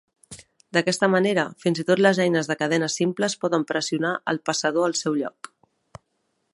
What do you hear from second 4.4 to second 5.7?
passador al seu lloc.